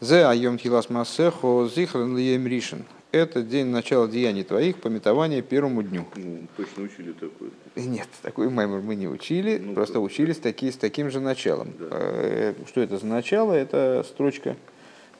[0.00, 2.84] Зе айом хилас масехо зихран лием ришен.
[3.12, 6.04] Это день начала деяний твоих, пометования первому дню.
[6.16, 7.50] Ну, точно учили такое.
[7.76, 10.02] Нет, такой маймер мы не учили, Ну, просто как?
[10.02, 11.72] учились такие, с таким же началом.
[11.78, 11.86] Да.
[11.92, 13.52] Э, Что это за начало?
[13.52, 14.56] Это строчка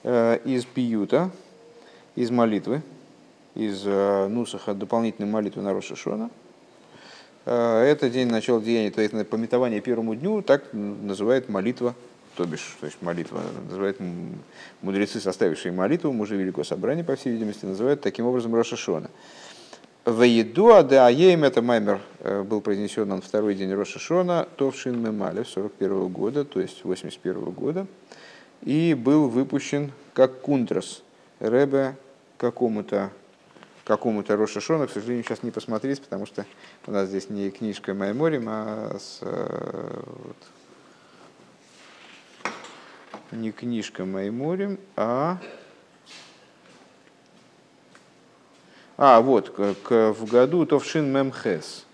[0.03, 1.31] э, из пиюта,
[2.17, 2.83] из молитвы,
[3.55, 6.31] из э, Нусаха дополнительной молитвы на Роша Шона.
[7.47, 11.95] Э, Это день начала деяний твоих, пометование первому дню, так называет молитва,
[12.37, 13.99] то бишь, то есть молитва, называют
[14.83, 19.11] мудрецы, составившие молитву, мужи Великого Собрания, по всей видимости, называют таким образом Роша Шона.
[20.05, 25.49] Ваедуа де Аеем, это маймер э, был произнесен на второй день Роша Шона, Товшин Мемалев
[25.49, 27.87] 41 года, то есть 81 года,
[28.63, 31.03] и был выпущен как кунтрас
[31.41, 31.97] Ребе
[32.37, 33.11] какому-то
[33.85, 36.47] какому-то Роша Шона, к сожалению, сейчас не посмотреть, потому что
[36.87, 40.37] у нас здесь не книжка Майморим, а с, э, вот,
[43.35, 45.39] не книжка Майморим, а
[48.97, 49.51] А, вот,
[49.83, 51.85] к, в году Товшин Мемхес.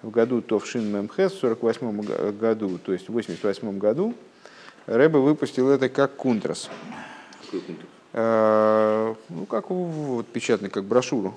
[0.00, 4.14] В году Товшин Мемхес, в 48 г- году, то есть в 88 году,
[4.86, 6.70] Рэбе выпустил это как кунтрас.
[8.14, 11.34] Э, Ну, как вот, печатный, как брошюру.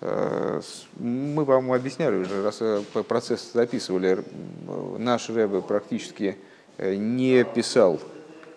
[0.00, 0.60] Э,
[1.00, 4.22] Мы, по-моему, объясняли уже, раз э, процесс записывали,
[4.98, 6.38] наш Рэбе практически
[6.78, 7.98] не писал,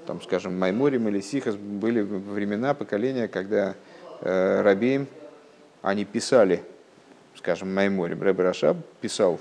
[0.05, 3.75] там, скажем, Майморим или Сихас, были времена, поколения, когда
[4.21, 5.07] э, Рабеем,
[5.81, 6.63] они писали,
[7.35, 9.39] скажем, Майморим, Рэбе Рашаб писал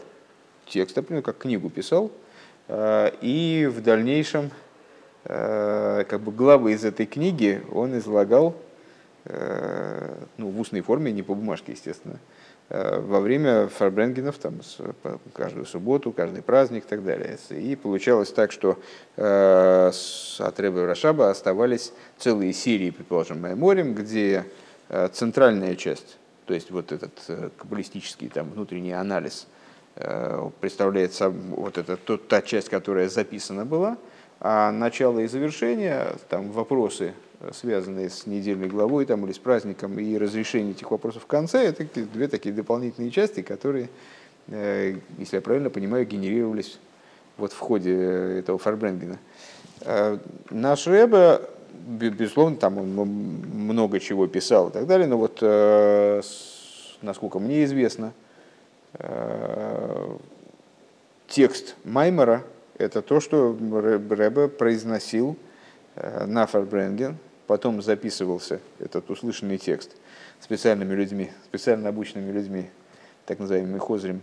[0.66, 2.10] текст, например, как книгу писал,
[2.69, 4.50] э, и в дальнейшем
[5.24, 8.56] э, как бы главы из этой книги он излагал
[9.24, 12.41] э, ну, в устной форме, не по бумажке, естественно, э,
[13.01, 14.61] во время фарбренгенов, там,
[15.34, 17.37] каждую субботу, каждый праздник и так далее.
[17.51, 18.78] И получалось так, что
[19.17, 24.45] э, с- от Рашаба оставались целые серии, предположим, Майморем, где
[24.89, 29.47] э, центральная часть, то есть вот этот э, каббалистический там, внутренний анализ,
[29.97, 33.99] э, представляет соб- вот это та часть, которая записана была,
[34.41, 39.98] а начало и завершение, там вопросы, э, связанные с недельной главой там, или с праздником,
[39.98, 43.88] и разрешение этих вопросов в конце, это две такие дополнительные части, которые,
[44.48, 46.78] э, если я правильно понимаю, генерировались
[47.38, 49.19] вот в ходе э, этого фарбренгена.
[49.81, 50.19] Э,
[50.50, 51.41] Наш Рэбе,
[51.72, 55.42] бе- безусловно, там он много чего писал и так далее, но вот,
[57.02, 58.12] насколько мне известно,
[61.26, 62.44] текст Маймера–
[62.78, 65.36] это то, что Рэб- Рэбе произносил
[66.26, 67.16] на Фарбренген,
[67.47, 69.92] потом записывался этот услышанный текст
[70.41, 72.70] специальными людьми, специально обученными людьми,
[73.26, 74.22] так называемыми хозрим,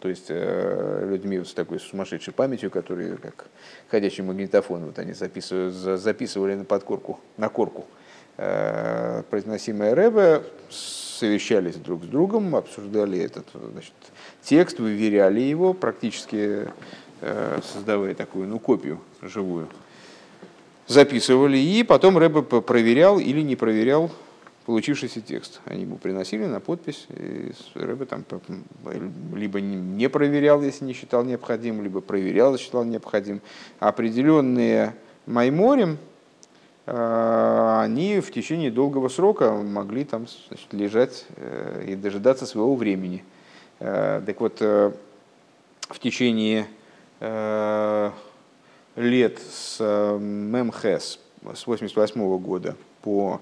[0.00, 3.46] то есть э, людьми с такой сумасшедшей памятью, которые как
[3.88, 7.86] ходячий магнитофон, вот они записывали, за- записывали на подкорку, на корку
[8.36, 13.92] э, произносимое Рэбе, совещались друг с другом, обсуждали этот значит,
[14.42, 16.68] текст, выверяли его, практически
[17.20, 19.68] э, создавая такую ну, копию живую.
[20.86, 24.10] Записывали, и потом Рэбе проверял или не проверял
[24.66, 25.60] получившийся текст.
[25.64, 28.24] Они ему приносили на подпись, и Рэбе там
[29.34, 33.40] либо не- проверял, если не считал необходимым, либо проверял, если считал необходимым.
[33.80, 34.94] Определенные
[35.26, 35.98] майморем,
[36.86, 43.24] э, они в течение долгого срока могли там значит, лежать э, и дожидаться своего времени.
[43.78, 44.92] Э, Так вот, э,
[45.88, 46.66] в течение
[48.96, 51.18] лет с э, Мемхес
[51.54, 53.40] с 88 года по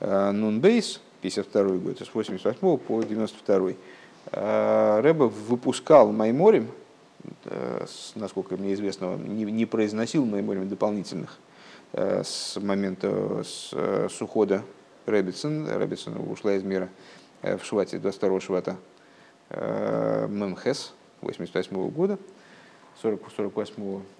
[0.00, 3.72] э, נ״ב, 52 год, с 88 по 92
[4.32, 6.68] э, Ребе выпускал מאמרים,
[7.44, 11.38] э, насколько мне известно, не, произносил מאמרים дополнительных
[11.92, 14.62] с момента с, с ухода
[15.06, 15.68] Ребецин.
[15.68, 16.88] Ребецин ушла из мира
[17.42, 18.76] в Швате, 22 Швата.
[19.50, 22.16] Мемхес 88 года,
[23.02, 24.19] 40, 48 Э,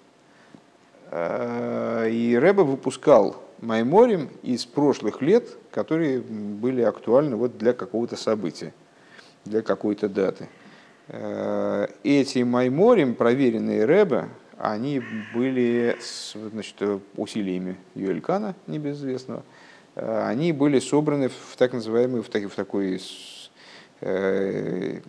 [1.11, 8.73] И Рэбе выпускал Майморим из прошлых лет, которые были актуальны вот для какого-то события,
[9.45, 10.49] для какой-то даты.
[11.09, 15.01] Э, Эти Майморим, проверенные Рэбе, они
[15.33, 16.75] были с значит,
[17.17, 19.43] усилиями Юэлькана, небезызвестного,
[19.95, 23.01] э, они были собраны в так называемый, в, таки- в такой
[23.99, 24.99] э,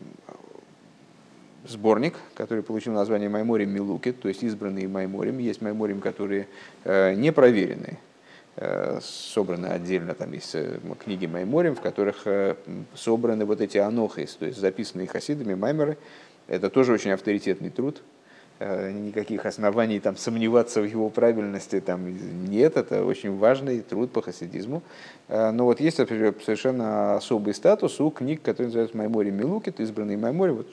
[1.67, 5.39] сборник, который получил название Майморим Милукет, то есть избранные Майморим.
[5.39, 6.49] Есть Майморим, которые
[6.85, 7.99] э, не проверенные,
[8.57, 12.27] э, собраны отдельно, там есть э, книги Майморим, в которых
[12.95, 15.99] собраны вот эти анохис, то есть записанные хасидами Маймеры.
[16.49, 18.03] Это тоже очень авторитетный труд.
[18.59, 22.15] никаких оснований там, сомневаться в его правильности там,
[22.51, 24.83] нет, это очень важный труд по хасидизму.
[25.29, 30.67] Но вот есть совершенно особый статус у книг, которые называются Маймори Милукит, избранные Маймори, вот,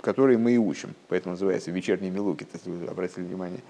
[0.00, 3.60] которые мы и учим, поэтому называется вечерний Милукит, если вы обратили внимание.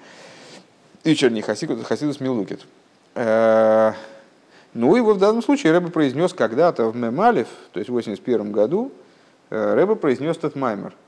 [1.04, 2.66] Вечерний Хасидус, Хасидус Милукит.
[3.14, 8.92] Ну и в данном случае Рэбе произнес когда-то в Мемалев, то есть в 81 году,
[9.50, 10.94] Рэбе произнес этот маймер–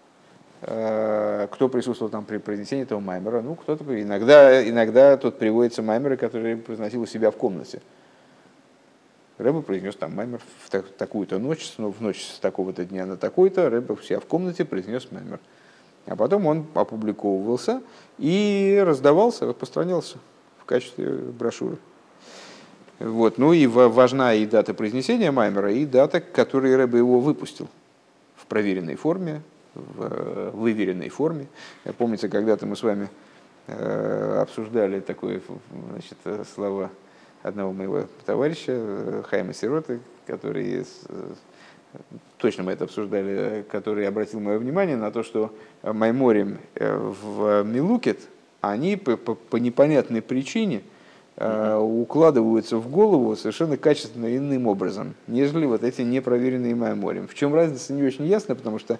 [0.62, 3.40] Э, кто присутствовал там при произнесении этого маймера.
[3.40, 7.81] Ну, кто-то иногда, иногда тут приводится маймеры, которые произносил у себя в комнате.
[9.40, 13.70] Рэба произнес там маймер в такую-то ночь, ну, в ночь с такого-то дня на такой-то,
[13.70, 15.40] Рэба у в комнате произнес маймер.
[16.06, 17.82] А потом он опубликовывался
[18.19, 20.19] и раздавался, распространялся
[20.58, 21.78] в качестве брошюры.
[22.98, 23.38] Вот.
[23.38, 27.69] Ну и важна и дата произнесения Маймера, и дата, которой Рэбе его выпустил
[28.36, 29.43] в проверенной форме,
[29.75, 31.46] в выверенной форме.
[31.96, 33.08] Помните, когда-то мы с вами
[33.69, 35.40] э, обсуждали такое
[35.93, 36.90] значит, слова
[37.42, 40.84] одного моего товарища, э, Хайма Сироты, который
[42.38, 45.52] точно мы это обсуждали, который обратил мое внимание на то, что
[45.82, 48.20] Майморим э, в Милукет,
[48.60, 50.82] они по, по, по непонятной причине–
[51.42, 57.26] Э, укладываются в голову совершенно качественно иным образом, нежели вот эти непроверенные майморем.
[57.26, 58.98] В чем разница, не очень ясно, потому что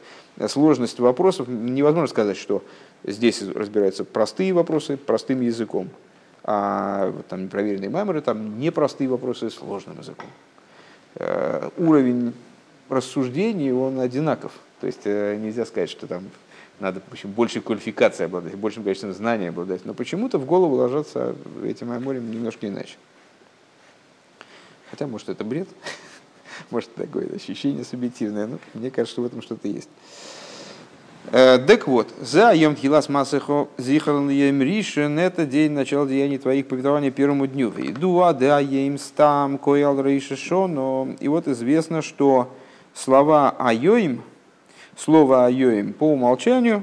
[0.49, 2.63] сложность вопросов, невозможно сказать, что
[3.05, 5.91] здесь разбираются простые вопросы простым языком,
[6.53, 10.29] а там непроверенные майморы, там непростые вопросы сложным языком.
[11.15, 12.35] Э, уровень
[12.89, 14.51] рассуждений, он одинаков.
[14.81, 16.25] То есть э, нельзя сказать, что там
[16.81, 19.85] надо в общем, большей квалификацией обладать, большим количеством знаний обладать.
[19.85, 22.97] Но почему-то в голову ложатся эти майморим немножко иначе.
[24.91, 25.69] Хотя, может, это бред,
[26.73, 29.91] может, такое ощущение субъективное, но мне кажется, что в этом что-то есть.
[31.33, 36.67] Э, так вот, за Йом Тхилас Масехо Зихарн Ем Ришен, это день начала деяний твоих
[36.67, 37.71] повествования первому дню.
[37.71, 41.17] Дуа да Ем Стам Коял Рейшешоно.
[41.21, 42.53] И вот известно, что
[42.95, 44.23] слова Айоим,
[44.97, 46.83] слово «айоим» по умолчанию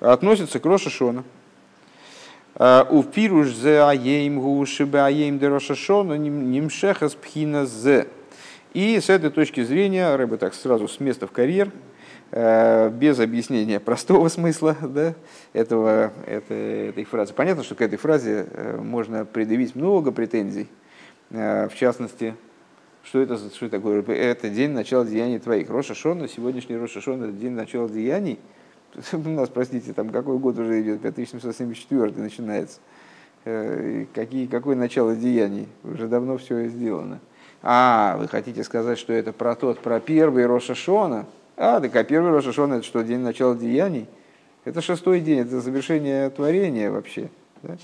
[0.00, 1.22] относится к Рошашона.
[2.56, 8.08] А, у пируш зе аем гушибе аем де Рошашона нимшехас пхина зе.
[8.74, 11.70] И с этой точки зрения, рыба так сразу с места в карьер,
[12.32, 15.14] без объяснения простого смысла да,
[15.52, 17.32] этого, этой, этой фразы.
[17.32, 20.68] Понятно, что к этой фразе э, можно предъявить много претензий.
[21.30, 22.34] А, в частности,
[23.04, 24.02] что это, что это такое?
[24.02, 25.70] Это день начала деяний твоих.
[25.70, 28.40] Роша Шона, сегодняшний Роша Шона, это день начала деяний.
[29.12, 32.80] У нас, простите, там какой год уже идет, 5774 начинается.
[33.44, 35.68] Э, какие, какое начало деяний?
[35.84, 37.20] Уже давно все сделано.
[37.62, 41.26] А, вы хотите сказать, что это про тот, про первый Роша Шона?
[41.56, 44.06] А, так а первый Роша Шона это что, день начала деяний?
[44.64, 47.30] Это шестой день, это завершение творения вообще.
[47.62, 47.76] Да?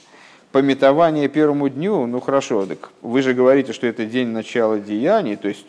[0.53, 5.49] пометование первому дню, ну хорошо, так вы же говорите, что это день начала деяний, то
[5.49, 5.67] есть,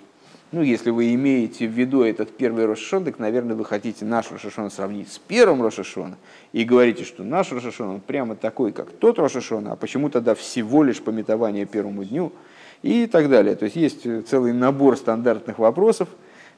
[0.51, 4.69] ну если вы имеете в виду этот первый Рошашон, так, наверное, вы хотите наш Рошашон
[4.69, 6.17] сравнить с первым Рошашоном
[6.51, 10.83] и говорите, что наш Рошашон, он прямо такой, как тот Рошашон, а почему тогда всего
[10.83, 12.33] лишь пометование первому дню
[12.81, 13.55] и так далее.
[13.55, 16.09] То есть есть целый набор стандартных вопросов,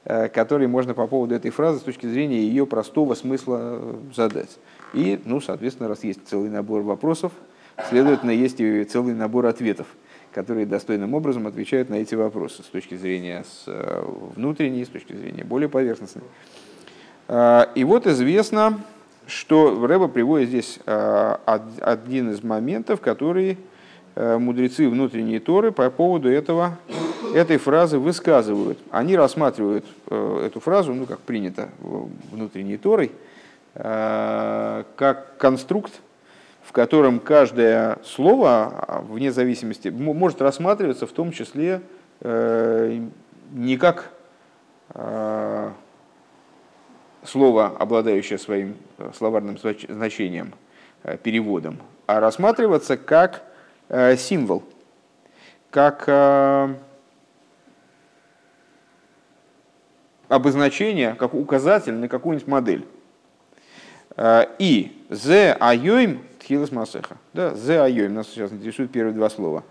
[0.05, 3.81] которые можно по поводу этой фразы с точки зрения ее простого смысла
[4.15, 4.57] задать.
[4.93, 7.31] И, ну, соответственно, раз есть целый набор вопросов,
[7.89, 9.87] Следовательно, есть и целый набор ответов,
[10.31, 14.03] которые достойным образом отвечают на эти вопросы с точки зрения э,
[14.35, 16.23] внутренней, с точки зрения более поверхностной.
[17.27, 18.79] И вот известно,
[19.25, 23.57] что Рэба приводит здесь э, один из моментов, который
[24.13, 26.77] э, мудрецы внутренней Торы по поводу этого,
[27.35, 28.79] этой фразы высказывают.
[28.91, 31.69] Они рассматривают эту фразу, ну, как принято
[32.31, 33.11] внутренней Торой,
[33.73, 35.91] как конструкт,
[36.65, 41.81] в котором каждое слово, а, вне зависимости, может рассматриваться в том числе
[42.21, 43.01] э,
[43.51, 44.11] не как
[44.95, 45.71] э,
[47.23, 50.53] слово, обладающее своим э, словарным значением,
[51.21, 51.77] переводом,
[52.07, 53.43] а рассматриваться как
[54.17, 54.63] символ,
[55.69, 56.09] как
[60.27, 62.85] обозначение, как указатель на какую-нибудь модель.
[64.59, 67.17] И «зе айоим» Тхилас Масеха.
[67.33, 68.13] Да, зе айоим.
[68.13, 69.63] Нас сейчас интересуют первые два слова.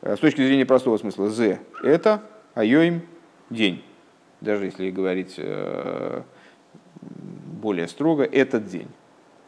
[0.00, 2.22] Э, с точки зрения простого смысла, зе– это,
[2.54, 3.02] айоим–
[3.50, 3.84] день.
[4.40, 6.22] Даже если говорить э,
[7.00, 8.88] более строго, этот день.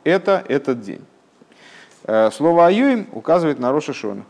[0.02, 1.04] Это этот день.
[2.02, 4.24] Э, слово айоим указывает на Роша Шона.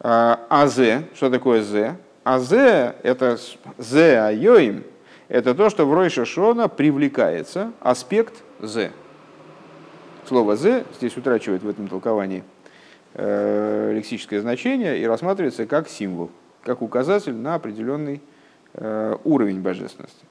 [0.00, 1.96] Азе, что такое зе?
[2.24, 3.38] Азе– это
[3.78, 4.84] зе айоим,
[5.28, 8.92] это то, что в Ройша Шона привлекается аспект зе.
[10.26, 12.44] слово «зе» здесь утрачивает в этом толковании
[13.14, 16.30] э, лексическое значение и рассматривается как символ,
[16.62, 18.20] как указатель на определенный
[18.74, 20.24] э, уровень божественности.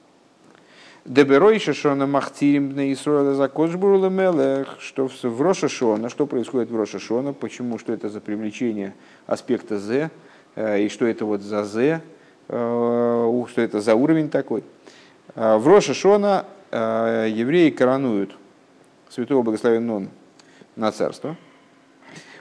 [1.06, 6.76] Деберойша шона махтирим на Исруэля за кочбурула мелех, что в Роша Шона, что происходит в
[6.76, 8.94] Роша Шона, почему, что это за привлечение
[9.26, 10.10] аспекта З,
[10.56, 12.00] и что это вот за З,
[12.48, 14.64] что это за уровень такой.
[15.34, 18.36] В Роша Шона евреи коронуют
[19.08, 20.06] святого благословенного
[20.76, 21.36] на царство.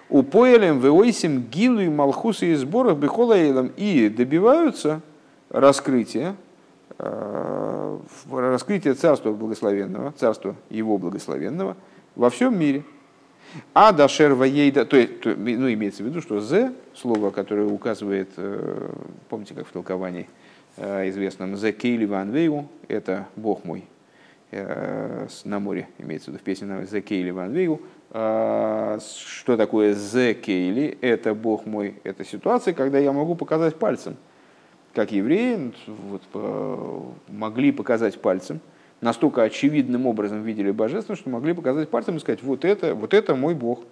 [0.09, 5.01] Упоелем веойсим гилу и малхуса и сборах бихолаилом и добиваются
[5.49, 6.35] раскрытия,
[6.97, 7.99] э,
[8.31, 11.77] раскрытия царства благословенного, царства его благословенного
[12.15, 12.83] во всем мире.
[13.73, 18.89] А дашер воейда, то есть, ну, имеется в виду, что «з», слово, которое указывает, э,
[19.27, 20.27] помните, как в толковании
[20.77, 23.85] э, известном, «зе кейли ван вейу», это «Бог мой»,
[24.51, 27.81] Э, на море, имеется в виду в песне «The Кейли Ван Вейгу».
[28.09, 30.97] Что такое «The Кейли»?
[31.01, 32.01] Это «Бог мой».
[32.03, 34.17] Это ситуация, когда я могу показать пальцем.
[34.95, 36.23] Как евреи вот,
[37.27, 38.59] могли показать пальцем,
[39.01, 43.35] настолько очевидным образом видели божественность, что могли показать пальцем и сказать, вот это, вот это
[43.35, 43.83] мой Бог.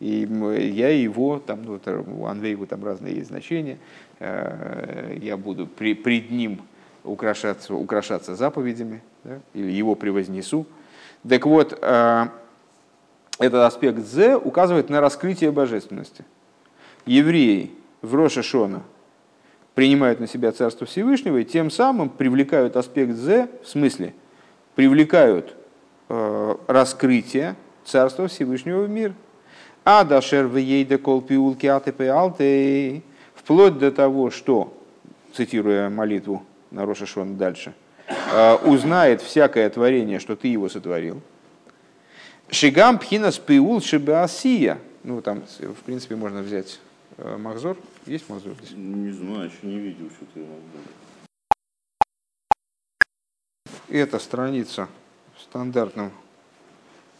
[0.00, 0.28] И
[0.74, 1.80] я его, там, ну,
[2.18, 3.78] у Анвейгу там разные есть значения,
[4.18, 6.60] э, я буду при, пред ним
[7.04, 10.66] украшаться, украшаться заповедями, да, или его превознесу.
[11.26, 12.26] Так вот, э,
[13.38, 16.24] этот аспект «з» указывает на раскрытие божественности.
[17.06, 17.70] Евреи
[18.02, 18.82] в Роша Шона
[19.74, 24.14] принимают на себя Царство Всевышнего и тем самым привлекают аспект «з», в смысле,
[24.74, 25.54] привлекают
[26.08, 29.14] э, раскрытие Царства Всевышнего в мир.
[29.84, 33.02] А дашер в ейда кол пиулки алты
[33.34, 34.72] вплоть до того, что,
[35.34, 37.74] цитируя молитву на Роша Шона дальше–
[38.06, 41.20] Э, узнает всякое творение, что ты его сотворил.
[42.50, 44.78] Шигам пхинас пиул шибасия.
[45.02, 46.80] Ну, там, в принципе, можно взять
[47.16, 47.76] э, Махзор.
[48.06, 48.72] Есть Махзор здесь?
[48.76, 50.46] Не знаю, еще не видел что-то я
[53.94, 54.88] Эта страница
[55.36, 56.10] в стандартном,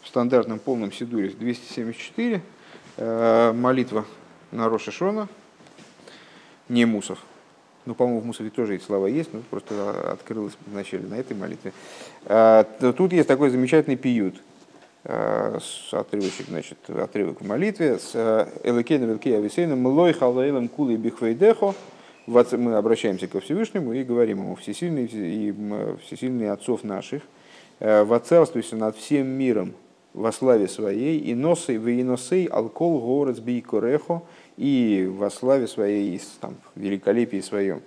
[0.03, 2.43] в стандартном полном сидуре 274.
[2.97, 4.05] Э, молитва
[4.51, 5.29] на Роша Шона.
[6.69, 7.21] Не Мусов.
[7.87, 11.73] Ну, по-моему, в Мусоре тоже эти слова есть, но просто открылось вначале на этой молитве.
[12.25, 14.35] А, тут есть такой замечательный пиют,
[15.05, 15.61] а,
[15.93, 21.77] отрывочек, значит, отрывок в молитве с э, Элекеном Велкея Ависейном Млой Халаилом Кули Бихвейдехо.
[22.27, 25.55] Мы обращаемся ко Всевышнему и говорим ему, всесильный, и
[26.07, 27.23] всесильный отцов наших,
[27.81, 29.75] э, воцарствуйся над всем миром
[30.15, 34.23] во славе своей, и носой, в иносей алкол город бейкорехо,
[34.57, 37.83] и во славе своей, там, в великолепии своем,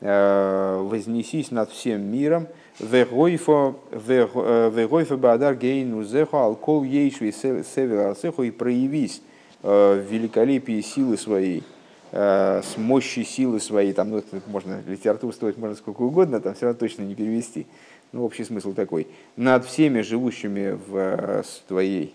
[0.00, 2.46] э, вознесись над всем миром,
[2.78, 9.20] вегойфа э, бадар гейну зехо алкол ейшви север и проявись
[9.62, 11.64] в великолепии силы своей,
[12.12, 17.02] с мощи силы своей, там, ну, можно литературствовать можно сколько угодно, там все равно точно
[17.02, 17.66] не перевести.
[18.12, 19.06] Ну, общий смысл такой.
[19.36, 22.12] Над всеми живущими в твоей,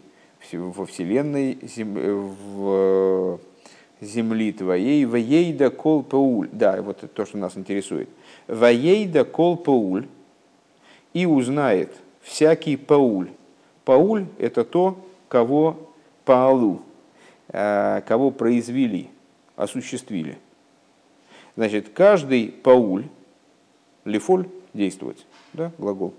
[0.51, 3.39] во Вселенной, в
[4.01, 6.49] земли твоей, воейда кол пауль.
[6.51, 8.09] Да, вот то, что нас интересует.
[8.47, 10.07] Воейда кол пауль.
[11.13, 13.29] И узнает всякий пауль.
[13.85, 14.97] Пауль– это то,
[15.29, 15.77] кого
[16.25, 16.81] паалу,
[17.47, 19.09] э, кого произвели,
[19.55, 20.37] осуществили.
[21.55, 23.05] Значит, каждый пауль,
[24.03, 26.13] лифоль– действовать, да, глагол.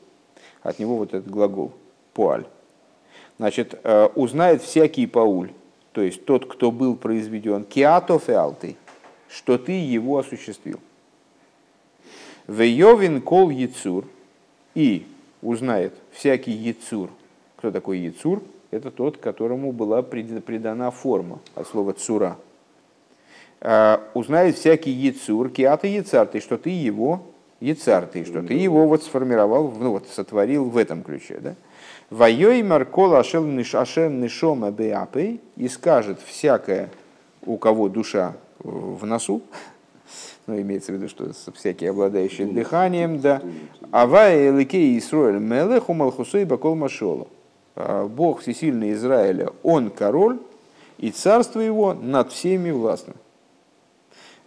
[0.62, 1.72] От него вот этот глагол,
[2.14, 2.46] пуаль.
[3.38, 5.50] Значит, э, узнает всякий пауль,
[5.92, 8.76] то есть тот, кто был произведен, киатов и алты,
[9.28, 10.80] что ты его осуществил.
[12.46, 14.06] Вейовин кол яцур,
[14.74, 15.06] и
[15.42, 17.10] узнает всякий яцур.
[17.56, 18.42] Кто такой яцур?
[18.70, 22.36] Это тот, которому была придана форма от слова цура.
[23.68, 27.22] А, узнает всякий яцур, киата яцар, ты, что ты его
[27.58, 31.40] яцар, ты, что ты его вот сформировал, ну вот сотворил в этом ключе.
[31.40, 31.56] Да?
[32.08, 36.90] Вайой Маркола Ашен Нишома Беапей и скажет всякое,
[37.44, 39.42] у кого душа в носу,
[40.46, 43.42] ну, имеется в виду, что всякие обладающие дыханием, да.
[43.90, 47.26] Авай Эликей Исруэль Мелеху Малхусой Бакол Машолу.
[47.74, 50.38] А, Бог всесильный Израиля, он король,
[50.98, 53.14] и царство его над всеми властно.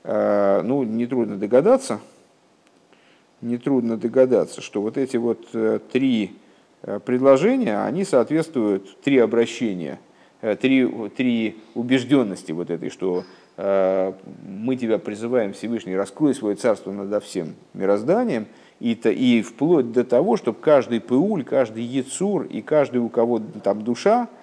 [0.03, 1.99] А, ну, нетрудно догадаться,
[3.41, 6.35] нетрудно догадаться, что вот эти вот э, три
[6.81, 9.99] Э, предложения, они соответствуют три обращения,
[10.41, 13.25] э, три, три убежденности вот этой, что
[13.57, 14.13] э,
[14.47, 18.47] мы тебя призываем Всевышний, раскрой свое царство над всем мирозданием,
[18.79, 23.41] и, то, и вплоть до того, чтобы каждый пыуль, каждый яцур и каждый, у кого
[23.61, 24.38] там душа, э,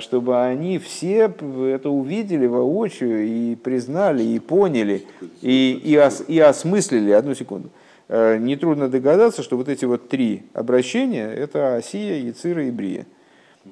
[0.00, 5.06] чтобы они все это увидели воочию и признали, и поняли,
[5.40, 7.10] и, и, ос, и осмыслили.
[7.12, 7.70] Одну секунду.
[8.08, 13.06] Э, нетрудно догадаться, что вот эти вот три обращения– это Осия, Яцира и Брия.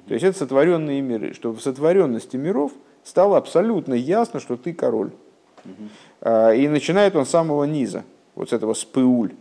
[0.07, 2.71] То есть это сотворенные миры, что в сотворенности миров
[3.03, 5.11] стало абсолютно ясно, что ты король.
[6.21, 8.03] А, и начинает он с самого низа,
[8.33, 9.33] вот с этого спыуль,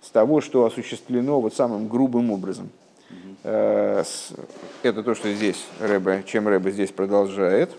[0.00, 2.70] с того, что осуществлено вот самым грубым образом.
[3.44, 4.02] Э,
[4.82, 7.70] это то, что здесь Рэбе, чем Рэбе здесь продолжает.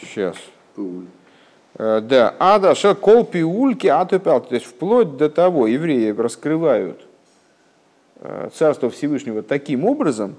[0.00, 0.36] Сейчас.
[1.74, 7.06] Э, да, ада ша кол пиульки атупал, то есть вплоть до того евреи раскрывают
[8.16, 10.36] э, царство Всевышнего таким образом,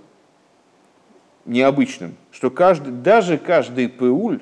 [1.46, 4.42] необычным, что каждый, даже каждый пиуль,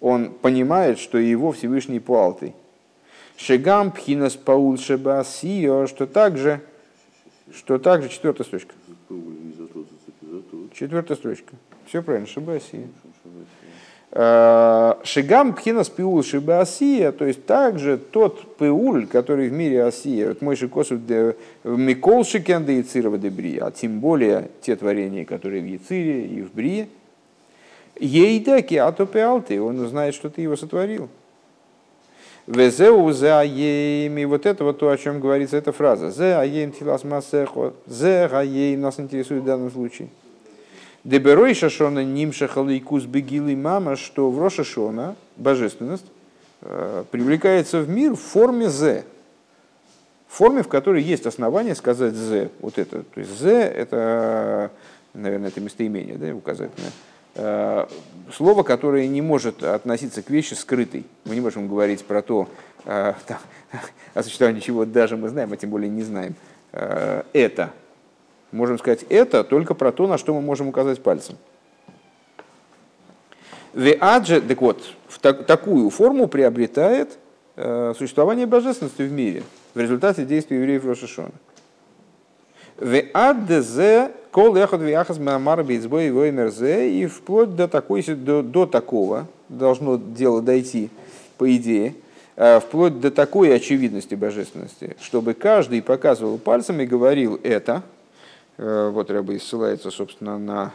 [0.00, 2.54] он понимает, что его Всевышний пуалтой.
[3.36, 6.60] Шегам пхинас паул шебасио, что также,
[7.54, 8.74] что также, четвертая строчка.
[10.72, 11.54] Четвертая строчка.
[11.86, 12.80] Все правильно, шебасио.
[14.12, 20.28] Э, Шигам пхинас пиул шиба осия, то есть также тот пиуль, который в мире осия,
[20.28, 21.00] вот мой шикосу
[21.62, 26.52] микол шикенда и цирова дебри, а тем более те творения, которые в Яцире и в
[26.52, 26.88] Брие,
[28.00, 31.08] ейдаки атопиалты, он узнает, что ты его сотворил.
[32.50, 36.10] Везеу зе и вот это вот то, о чем говорится эта фраза.
[36.10, 40.08] Зе аем тилас масехо, зе аем нас интересует в данном случае.
[41.04, 46.06] Деберой Шашона Нимша Лейкус Бегилы Мама, что в Рошашона божественность
[46.62, 49.04] э, привлекается в мир в форме З.
[50.26, 52.50] В форме, в которой есть основание сказать З.
[52.58, 53.04] Вот это.
[53.14, 54.70] То есть З это,
[55.14, 56.90] наверное, это местоимение, да, указательное.
[57.34, 57.86] Э,
[58.32, 61.04] слово, которое не может относиться к вещи скрытой.
[61.24, 62.48] Мы не можем говорить про то,
[62.84, 63.14] э,
[64.14, 66.34] о существовании чего даже мы знаем, а тем более не знаем.
[66.72, 67.72] Это
[68.52, 71.36] можем сказать это только про то, на что мы можем указать пальцем.
[73.74, 77.18] Веаджи, так вот, в так, такую форму приобретает
[77.56, 79.42] э, существование божественности в мире
[79.74, 81.30] в результате действий евреев Рошашона.
[84.30, 90.88] Кол эхот вяхас мамар бейцбой и вплоть до, такой, до, до такого должно дело дойти,
[91.36, 91.94] по идее,
[92.36, 97.82] э, вплоть до такой очевидности божественности, чтобы каждый показывал пальцем и говорил это–
[98.62, 100.72] Э, вот Рэба ссылается, собственно, на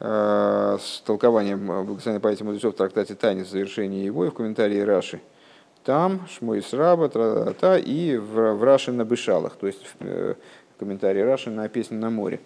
[0.00, 4.80] э, с толкованием благословенной памяти мудрецов в трактате Тайны в завершении его и в комментарии
[4.80, 5.20] Раши.
[5.84, 9.84] Там Шмой Сраба, та и в, в Раши на Бышалах, то есть
[10.78, 12.40] э, комментарии Раши на песню на море.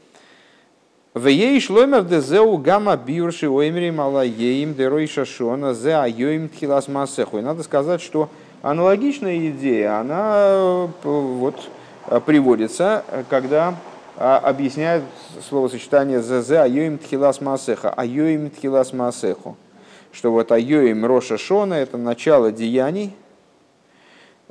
[1.14, 6.48] В ей шломер де зеу гамма биурши оймери мала еим де рой шашона зе айоим
[6.48, 7.38] тхилас масеху.
[7.38, 8.30] И надо сказать, что
[8.62, 11.68] аналогичная идея, она вот
[12.24, 13.74] приводится, когда
[14.16, 15.04] а, объясняют
[15.48, 19.56] словосочетание ЗЗ «Айоим тхилас маасеха», «Айоим тхилас маасеху»,
[20.12, 23.12] что вот «Айоим Роша Шона»— это начало деяний,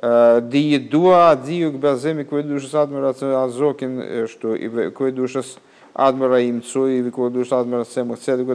[0.02, 4.58] ידוע הדיוק בזה מכבוד קדושת אדמו״ר הזקן, э, что
[4.92, 5.60] כבוד
[5.94, 8.48] קדושת אדמו״ר האמצעי, כבוד קדושת אדמו״ר צמח צדק,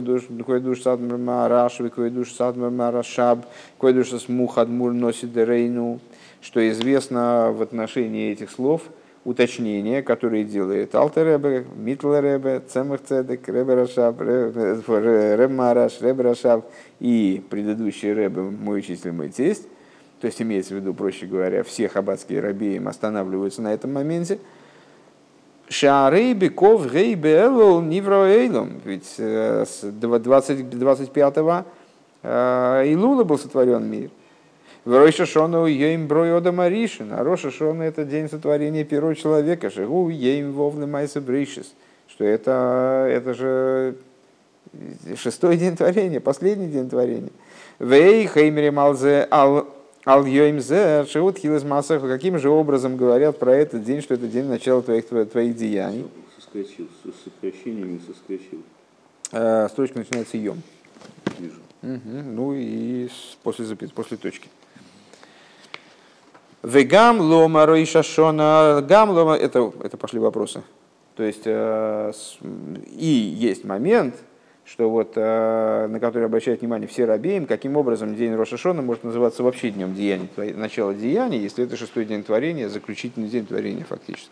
[0.45, 3.45] כבוד קדושת אדמו״ר מהר״ש, כבוד קדושת אדמו״ר מהורש״ב,
[3.79, 6.01] כבוד קדושת מו״ח אדמו״ר נשיא דורנו,
[6.41, 8.81] что известно в отношении этих слов–
[9.27, 16.65] уточнения, которые делает Алтер Ребе, Мителер Ребе, Цемах Цедек, Ребе Рашаб, Ребе Маараш, Ребе Рашаб
[17.01, 19.67] и предыдущий Ребе, мой числимый тесть,
[20.19, 24.39] то есть имеется в виду, проще говоря, все хаббатские рабеем останавливаются на этом моменте,
[25.69, 31.65] Шаарей Беков Гей Беэлл Нивроэйлом, ведь э, с 20, 25-го
[32.23, 34.09] э, Илула был сотворен мир.
[34.85, 40.07] В Роша Шону Ейм Бройода Маришин, а Роша Шона это день сотворения первого человека, Шигу
[40.09, 41.73] Ейм Вовны Майса Бришис,
[42.07, 43.97] что это, это же
[45.17, 47.31] шестой день творения, последний день творения.
[47.79, 49.67] Вей Хеймери Малзе Ал
[50.07, 55.05] Шиут Хилес Масах, каким же образом говорят про этот день, что это день начала твоих,
[55.05, 56.07] твоих деяний?
[56.37, 58.63] Соскочил, с сокращениями соскочил.
[59.33, 60.61] Э, строчка начинается Йом.
[61.37, 61.59] Вижу.
[61.83, 62.23] Угу.
[62.23, 63.09] Ну и
[63.43, 64.47] после, запят, после точки.
[66.63, 70.63] Вегам лома ройшашона, гам лома, это, это пошли вопросы.
[71.17, 72.13] То есть, э,
[72.97, 74.15] и есть момент,
[74.67, 79.41] что вот, э, на который обращают внимание все рабеем, каким образом день Рошашона может называться
[79.41, 84.31] вообще днем деяния, начало деяния, если это шестой день творения, заключительный день творения фактически.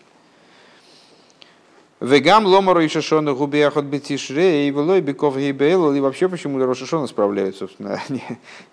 [2.02, 5.94] Вегам ломару и шашона губеяхот бетишре и велой беков гибейл.
[5.94, 8.22] И вообще, почему Рошашона справляют, собственно, они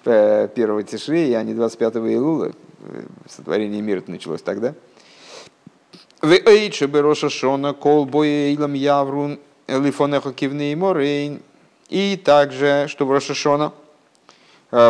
[0.03, 2.53] первого тишре, а не 25 Илула.
[3.29, 4.75] Сотворение мира началось тогда.
[6.20, 11.40] Вейче бероша шона кол боейлам яврун лифонехо кивней морейн.
[11.93, 13.75] И также, что в Рошашона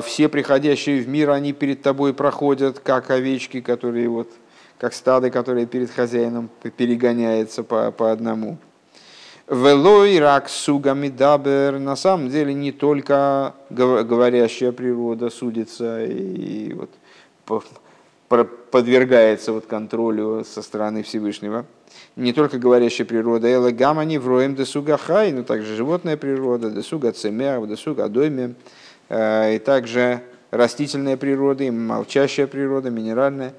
[0.04, 4.30] все приходящие в мир, они перед тобой проходят, как овечки, которые вот,
[4.78, 8.56] как стады, которые перед хозяином перегоняются по, по одному.
[9.48, 11.80] Велой рак сугами дабер.
[11.80, 16.90] На самом деле не только говорящая природа судится и вот
[18.70, 21.66] подвергается вот контролю со стороны Всевышнего.
[22.16, 27.12] Не только говорящая природа, эла гамма не вроем десуга хай, но также животная природа, десуга
[27.12, 28.54] цемер, десуга дойме,
[29.08, 33.54] э, и также растительная природа, и молчащая природа, минеральная.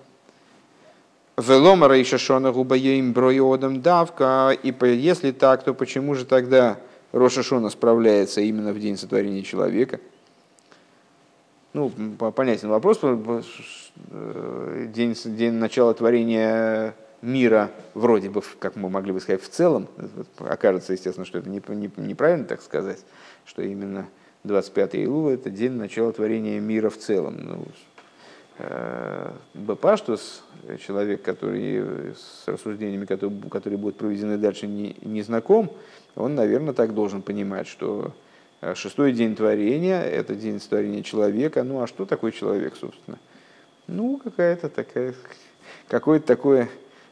[1.37, 6.77] Велома Рейшашона губаем броиодом давка, и если так, то почему же тогда
[7.11, 9.99] Рошашона справляется именно в день сотворения человека?
[11.73, 11.91] Ну,
[12.35, 12.99] понятен вопрос,
[14.11, 19.87] Э, день, день начала творения мира, вроде бы, как мы могли бы сказать, в целом,
[20.39, 23.05] окажется, естественно, что это не, не, неправильно так сказать,
[23.45, 24.07] что именно
[24.43, 27.37] 25 Илула– это день начала творения мира в целом.
[27.39, 27.65] Ну,
[28.59, 30.43] э, Бапаштус,
[30.85, 35.71] человек, который с рассуждениями, которые, которые будут проведены дальше, не, не знаком,
[36.15, 38.32] он, наверное, так должен понимать, что э,
[38.75, 41.63] шестой день творения– это день творения человека.
[41.63, 43.19] Ну, а что такое человек, собственно?–
[43.87, 45.13] ну, какая-то такая,
[45.89, 46.69] какое-то такое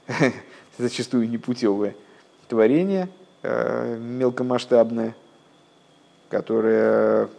[0.78, 1.96] зачастую непутевое
[2.48, 3.10] творение,
[3.44, 5.16] э, мелкомасштабное,
[6.30, 7.30] которое...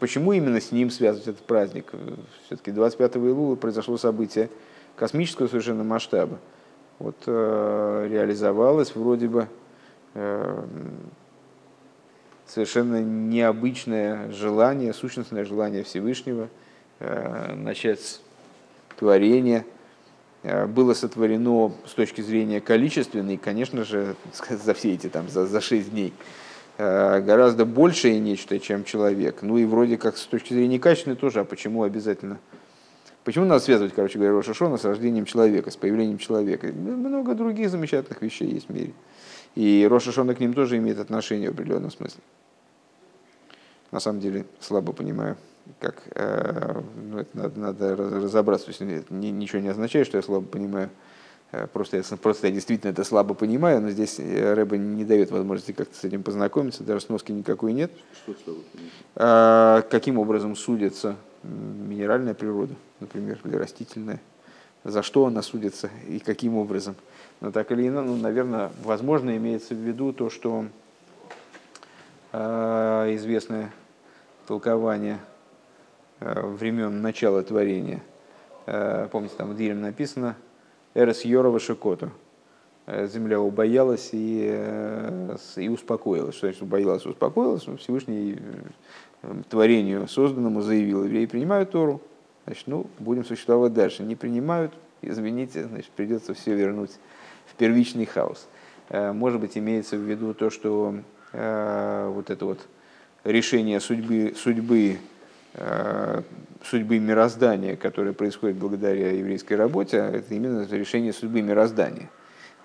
[0.00, 1.92] Почему именно с ним связывать этот праздник?
[2.46, 4.50] Все-таки 25 Илула произошло событие
[4.96, 6.38] космического совершенно масштаба.
[6.98, 9.48] Вот э, реализовалось вроде бы
[10.14, 10.64] э,
[12.46, 16.48] совершенно необычное желание, сущностное желание Всевышнего
[17.56, 18.20] начать
[18.96, 19.64] творение
[20.42, 24.16] э, было сотворено с точки зрения количественной, конечно же,
[24.48, 26.12] за все эти там, за, за 6 дней,
[26.78, 29.42] э, гораздо большее нечто, чем человек.
[29.42, 32.38] Ну и вроде как с точки зрения качественной тоже, а почему обязательно?
[33.24, 36.66] Почему надо связывать, короче говоря, Рошашона с рождением человека, с появлением человека?
[36.66, 38.92] Много других замечательных вещей есть в мире.
[39.54, 42.20] И Рошашона к ним тоже имеет отношение в определенном смысле.
[43.90, 45.36] На самом деле, слабо понимаю
[45.80, 50.22] как, э, ну, это надо, надо разобраться, то есть это ничего не означает, что я
[50.22, 50.90] слабо понимаю,
[51.52, 55.30] э, просто я, просто я действительно это слабо понимаю, но здесь э, Рэба не дает
[55.30, 57.92] возможности как-то с этим познакомиться, даже сноски никакой нет.
[58.24, 58.60] Что слабо
[59.16, 64.20] а, каким образом судится минеральная природа, например, или растительная,
[64.82, 66.94] за что она судится и каким образом.
[67.40, 70.66] Но так или иначе, ну, наверное, возможно, имеется в виду то, что
[72.32, 73.72] э, известное
[74.46, 75.18] толкование–
[76.24, 78.02] Э, времен начала творения.
[78.66, 80.36] Э, помните, там в Дилем написано
[80.94, 82.10] «Эрес Йорова Шикоту».
[82.86, 86.34] Э, земля убоялась и, и успокоилась.
[86.34, 87.66] Что значит убоялась успокоилась?
[87.66, 88.38] Ну, Всевышний
[89.48, 92.00] творению созданному заявил, евреи принимают Тору,
[92.44, 94.02] значит, ну, будем существовать дальше.
[94.02, 96.92] Не принимают, извините, значит, придется все вернуть
[97.58, 98.48] первичный хаос.
[98.90, 100.94] Может быть, имеется в виду то, что
[101.32, 102.60] вот это вот
[103.24, 104.98] решение судьбы, судьбы
[105.56, 106.22] Э,
[106.64, 112.10] судьбы мироздания, которое происходит благодаря еврейской работе, это именно решение судьбы мироздания.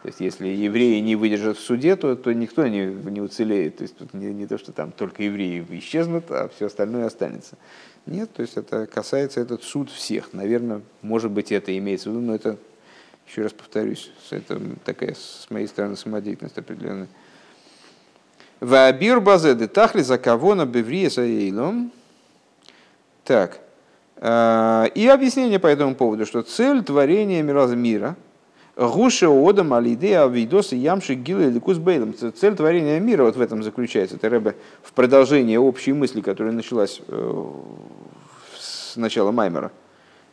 [0.01, 3.77] То есть, если евреи не выдержат в суде, то, то никто не, не уцелеет.
[3.77, 7.57] То есть, тут не, не то, что там только евреи исчезнут, а все остальное останется.
[8.05, 10.33] Нет, то есть, это касается этот суд всех.
[10.33, 12.57] Наверное, может быть, это имеется в виду, но это,
[13.29, 17.07] еще раз повторюсь, это такая, с моей стороны, самодеятельность определенная.
[18.59, 21.91] Вабир базе детахли за кого на беврия саейлом,
[23.23, 23.59] так.
[24.17, 28.15] Э, и объяснение по этому поводу, что цель творения мира,
[28.75, 32.13] Гуша одам алиде авидоса ямши гила или кузбейлом.
[32.13, 34.15] Цель творения мира вот в этом заключается.
[34.15, 37.43] Это Рэбе в продолжении общей мысли, которая началась э,
[38.57, 39.71] с начала Маймера.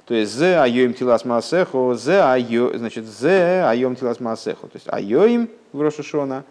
[0.06, 4.68] То есть зе айоим тилас маасехо, зе айо, значит, зе айом тилас маасехо.
[4.68, 6.44] То есть айоим в Рошашона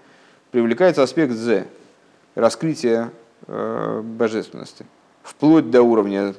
[0.51, 1.65] привлекается аспект зе,
[2.35, 3.11] раскрытие
[3.47, 4.85] э, божественности
[5.23, 6.35] вплоть до уровня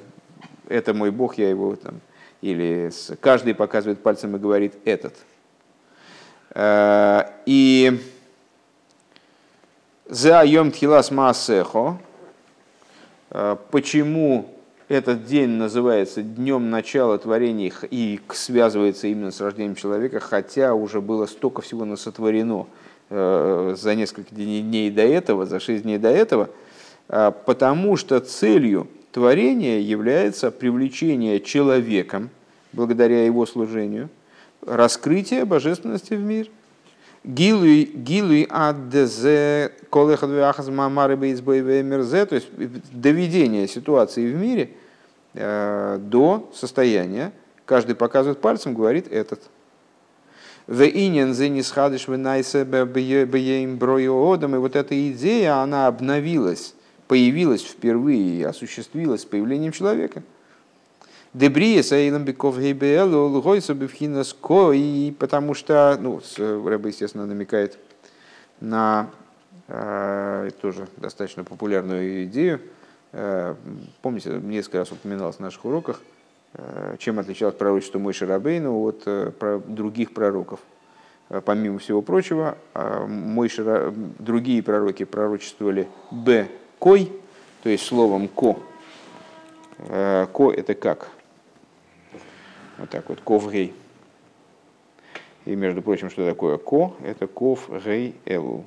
[0.69, 2.01] «это мой Бог, я его там»,
[2.41, 5.15] или каждый показывает пальцем и говорит «этот».
[6.51, 7.99] Э, и
[10.05, 11.99] за йом тхилас маасехо,
[13.31, 14.56] э, почему
[14.89, 21.27] этот день называется днем начала творений и связывается именно с рождением человека, хотя уже было
[21.27, 22.67] столько всего насотворено
[23.11, 26.51] э, за несколько дней до этого, за шесть дней до этого–
[27.09, 32.31] а, потому что целью творения является привлечение человеком,
[32.73, 34.09] благодаря его служению,
[34.65, 36.49] раскрытие божественности в мир.
[37.27, 42.49] Гилуй гилуй адзе колехадвяхаз мамары бейсбойвемерзе, то есть
[42.93, 44.71] доведение ситуации в мире
[45.35, 47.33] э, до состояния,
[47.65, 49.43] каждый показывает пальцем, говорит этот.
[50.69, 50.73] И
[54.59, 56.75] вот эта идея, она обновилась,
[57.09, 60.23] появилась впервые осуществилась с появлением человека–
[61.37, 64.35] Дебрия Саилом Беков Гейбелу Лгойса Бевхинас
[64.73, 67.77] и потому что, ну, Рэба, естественно, намекает
[68.59, 69.11] на
[69.69, 72.61] э, тоже достаточно популярную идею.
[73.13, 73.55] Э,
[74.01, 76.01] помните, несколько раз упоминалось в наших уроках,
[76.55, 80.61] э, чем отличалось пророчество Мойши Рабейну от э, про других пророков.
[81.29, 87.13] Э, помимо всего прочего, э, Мойши, другие пророки пророчествовали «б» «кой»,
[87.63, 88.59] то есть словом «ко».
[89.81, 91.11] Э, «Ко»— это как?
[92.79, 93.75] Вот так вот, ков гей.
[95.45, 96.95] И, между прочим, что такое ко?
[97.03, 98.65] Это ков гей элу.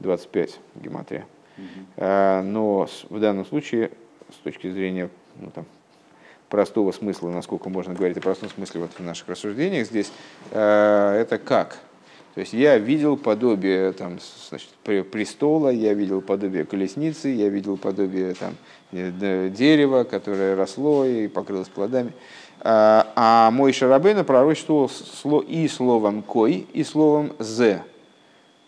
[0.00, 1.26] 25 гематрия.
[1.56, 2.42] Mm-hmm.
[2.42, 3.92] Но в данном случае,
[4.30, 5.64] с точки зрения ну, там,
[6.48, 10.12] простого смысла, насколько можно говорить о простом смысле вот в наших рассуждениях здесь,
[10.50, 11.78] а, это как?
[12.34, 14.70] То есть я видел подобие там, значит,
[15.10, 18.54] престола, я видел подобие колесницы, я видел подобие там,
[18.92, 22.12] э, дерева, которое росло и покрылось плодами.
[22.64, 27.82] А, а мой Шарабейна пророчествовал и словом «кой», и словом «зе».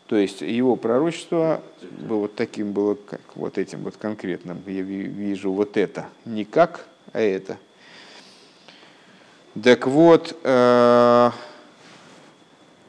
[0.08, 1.62] То есть его пророчество
[2.00, 4.60] было таким, было как вот этим вот конкретным.
[4.66, 6.06] Я вижу вот это.
[6.24, 7.56] Не как, а это.
[9.62, 11.30] Так вот, э,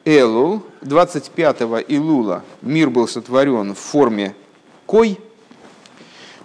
[0.04, 4.36] Элул, 25-го Илула, мир был сотворен в форме
[4.86, 5.20] кой,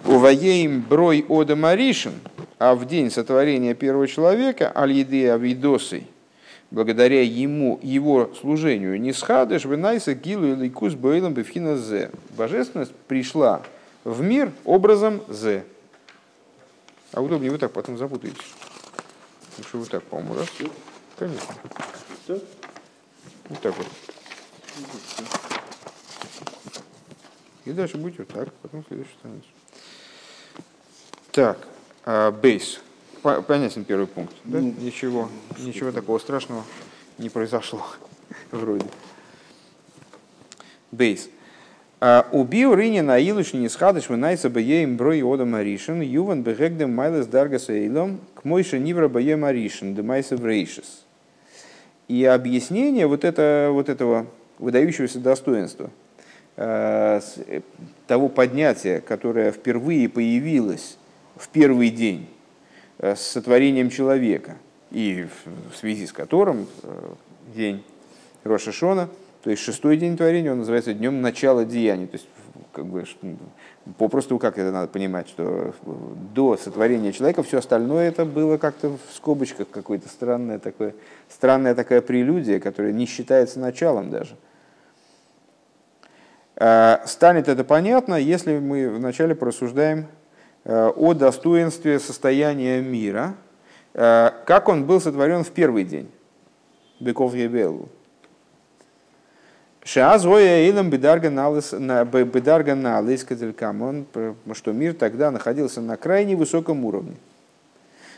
[0.05, 2.13] Уваеем брой ода маришин,
[2.61, 6.05] а в день сотворения первого человека, аль-еды авидосой,
[6.69, 12.11] благодаря ему, его служению, не схадыш, венайса гилу и лейкус бейлом бифхина зе.
[12.37, 13.63] Божественность пришла
[14.03, 15.63] в мир образом зе.
[17.13, 18.53] А удобнее вы так потом запутаетесь.
[19.57, 20.47] Ну что вы так, по-моему, раз?
[21.17, 21.55] Конечно.
[22.27, 23.87] Вот так вот.
[27.65, 29.47] И дальше будет вот так, потом следующий страницу.
[31.31, 31.57] Так,
[32.41, 32.81] бейс.
[33.21, 34.33] Понятен первый пункт.
[34.43, 34.59] Да?
[34.59, 36.63] Ничего, ничего такого страшного
[37.17, 37.85] не произошло.
[38.51, 38.85] Вроде.
[40.91, 41.29] Бейс.
[42.31, 47.59] Убил Рини на Илуш не схадыш вынайса беем брой ода маришин, юван бегегдем майлес дарга
[47.59, 51.05] сейлом, к мойше нивра бее маришин, демайса врейшис.
[52.07, 54.25] И объяснение вот, это, вот этого
[54.57, 55.91] выдающегося достоинства,
[56.57, 57.21] э,
[58.07, 60.97] того поднятия, которое впервые появилось
[61.35, 62.27] в первый день
[62.99, 64.57] э, с сотворением человека,
[64.91, 65.27] и
[65.71, 67.13] в связи с которым э,
[67.55, 67.83] день
[68.43, 69.09] Рошашона,
[69.43, 72.07] то есть шестой день творения, он называется днем начала деяний.
[72.07, 72.27] То есть,
[72.73, 73.05] как бы,
[73.97, 75.73] попросту как это надо понимать, что
[76.33, 80.93] до сотворения человека все остальное это было как-то в скобочках какое-то странное такое,
[81.29, 84.35] странная такая прелюдия, которая не считается началом даже.
[86.57, 90.20] Э, станет это понятно, если мы вначале порассуждаем Э,
[90.65, 93.35] о достоинстве состояния мира,
[93.93, 96.09] э, как он был сотворен в первый день.
[96.99, 97.89] Беков Ебелу.
[99.83, 101.73] Шаазоя Илам Бедарга Налис
[103.23, 104.05] Кадилькамон,
[104.53, 107.15] что мир тогда находился на крайне высоком уровне.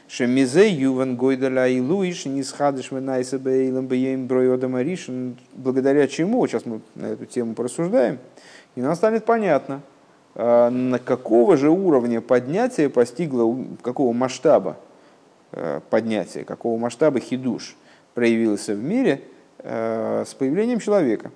[0.09, 6.65] Шемизе Юван Гойдаля и Луиш, не схадыш Венайса Бейлам Беем Бройода Маришин, благодаря чему, сейчас
[6.65, 8.19] мы на эту тему порассуждаем,
[8.75, 9.81] и нам станет понятно–
[10.35, 14.77] на какого же уровня поднятия постигло, какого масштаба
[15.51, 17.75] э, поднятия, какого масштаба хидуш
[18.15, 19.21] проявился в мире
[19.59, 21.31] э, с появлением человека.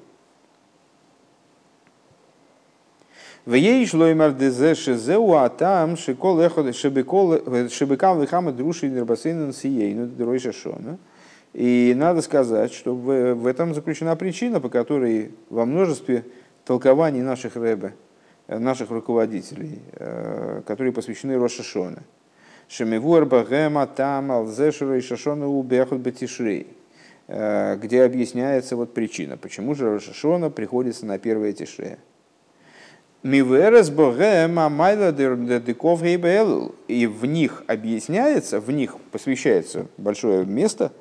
[3.46, 10.08] В ей шло им ардезе шезеу а там шикол эхо шебекам вихама друши нербасейнан сиейну
[10.08, 10.98] дройша шона.
[11.54, 16.26] И надо сказать, что в этом заключена причина, по которой во множестве
[16.66, 17.94] толкований наших рэбе
[18.48, 22.00] наших руководителей, э, которые посвящены Рошашоне.
[22.70, 26.68] Шемивуар Багема Там Алзешера и Шашона Убехот Батишрей,
[27.28, 32.00] э, где объясняется вот причина, почему же Рошашона приходится на первое Тишрея.
[33.24, 40.94] Миверес Богема Майла Деков И в них объясняется, в них посвящается большое место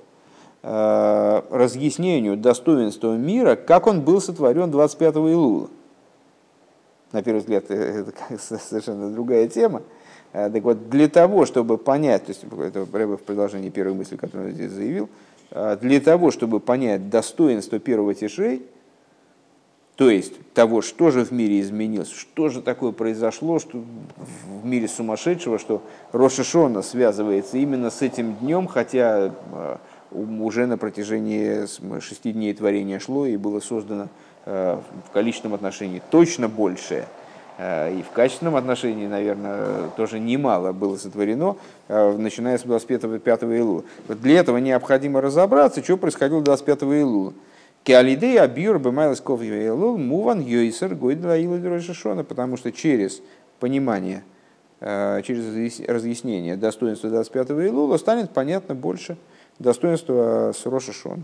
[0.63, 5.69] э, разъяснению достоинства мира, как он был сотворен 25 Илула
[7.17, 9.83] на первый взгляд, э, это совершенно другая тема.
[10.33, 14.51] Э, так вот, для того, чтобы понять, то есть это в продолжении первой мысли, которую
[14.51, 15.09] я здесь заявил,
[15.51, 18.63] э, для того, чтобы понять достоинство первого тишей,
[19.97, 23.83] То есть того, что же в мире изменилось, что же такое произошло что
[24.59, 25.81] в мире сумасшедшего, что
[26.13, 29.77] Рошашона связывается именно с этим днем, хотя э,
[30.11, 31.65] уже на протяжении
[32.01, 34.09] шести дней творения шло и было создано э,
[34.47, 37.07] в количественном отношении точно большее,
[37.59, 41.57] э, и в качественном отношении, наверное, тоже немало было сотворено,
[41.89, 43.85] начиная с 25 5 Илула.
[44.09, 47.33] Вот для этого необходимо разобраться, что происходило 25 Илула.
[47.87, 53.23] Кеалидей абьюр бэмайлас элул муван йойсер гойдла ила потому что через
[53.61, 54.25] понимание,
[54.81, 59.17] э, через разъяснение достоинства 25-го Илула станет понятно больше
[59.61, 61.23] достоинства с Рошашона.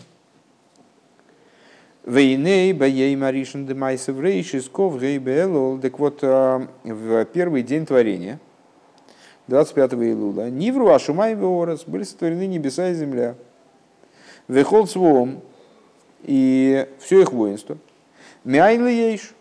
[2.04, 5.78] Вейней баей маришин де майсев рейшисков гейбелол.
[5.78, 8.40] Так вот, э, в первый день творения,
[9.46, 13.36] 25-го Илула, Нивру Ашумай Веорас были сотворены небеса и земля.
[14.48, 15.42] Вехол свом,
[16.22, 17.78] и все их воинство.
[18.42, 19.32] Мяйн ейш,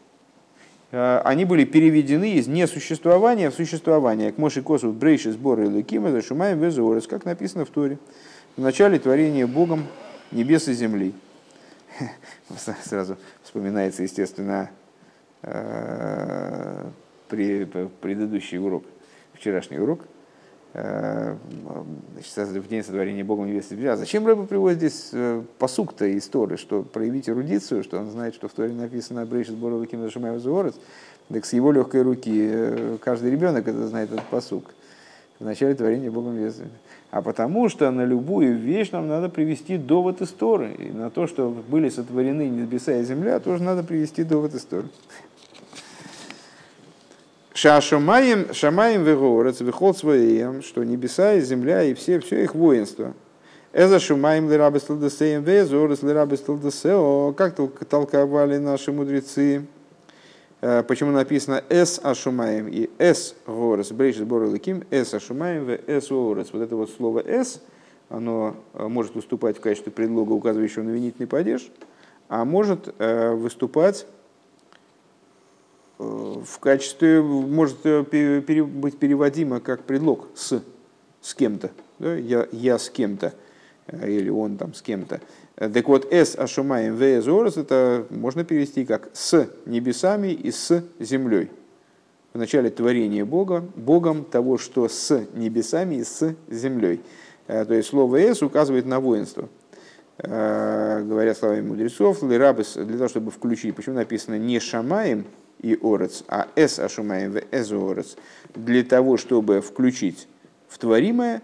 [0.91, 4.31] э, они были переведены из несуществования в существование.
[4.31, 7.97] К Моши Косу Брейши сборы Лукима зашумаем везорес, как написано в Торе.
[8.55, 9.87] В начале творения Богом
[10.31, 11.13] небес и земли.
[12.83, 14.69] Сразу вспоминается, естественно,
[15.41, 16.89] э,
[17.29, 18.83] предыдущий урок,
[19.33, 20.01] вчерашний урок,
[20.73, 21.35] Э,
[22.33, 23.97] значит, в день сотворения Богом и земля.
[23.97, 28.47] Зачем Рэба приводит здесь э, посук-то из Торы, что проявить эрудицию, что он знает, что
[28.47, 30.75] в Торе написано «Брейшит Бора Луким Зашимай Зуорец»,
[31.27, 34.73] так с его легкой руки каждый ребенок это знает этот посук.
[35.39, 36.61] В начале творения Богом небес
[37.11, 40.73] А потому что на любую вещь нам надо привести довод из Торы.
[40.79, 44.87] И на то, что были сотворены небеса и земля, тоже надо привести довод из Торы.
[47.53, 53.13] Шашамаем, шамаем вегорец, выход своим, что небеса и земля и все, все их воинство.
[53.73, 57.33] Эза шумаем лирабес лдесеем везорец лирабес лдесео.
[57.33, 57.57] Как
[57.89, 59.65] толковали наши мудрецы?
[60.61, 66.49] Э, почему написано «эс ашумаем» и «эс горес», «брейшит борелыким», «эс ашумаем» в «эс горес».
[66.53, 67.61] Вот это вот слово «эс»,
[68.09, 71.71] оно э, может выступать в качестве предлога, указывающего на винительный падеж,
[72.29, 74.05] а может э, выступать
[75.97, 80.63] в качестве, может быть переводимо как предлог с,
[81.21, 81.69] с кем-то.
[81.99, 82.15] Да?
[82.15, 83.35] Я, я с кем-то,
[83.91, 85.21] или он там с кем-то.
[85.69, 91.51] Так вот, «эс ашумаем веезорос» это можно перевести как «с небесами и с землей».
[92.33, 97.01] В начале творения Бога, Богом того, что с небесами и с землей.
[97.45, 99.49] Э, то есть слово «эс» указывает на воинство.
[100.17, 105.25] Говоря словами мудрецов, лирабес, для того, чтобы включить, почему написано не шамаем,
[105.59, 108.17] и орец, а эс ашумаем в эз орец,
[108.55, 110.27] для того, чтобы включить
[110.67, 111.43] в творимое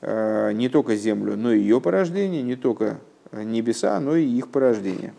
[0.00, 3.00] э, не только землю, но и ее порождение, не только
[3.32, 5.14] небеса, но и их порождение.